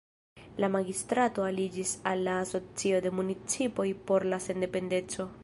La 0.63 0.69
magistrato 0.75 1.45
aliĝis 1.49 1.91
al 2.13 2.25
la 2.29 2.39
Asocio 2.47 3.03
de 3.07 3.13
Municipoj 3.21 3.87
por 4.11 4.29
la 4.33 4.43
Sendependeco. 4.49 5.33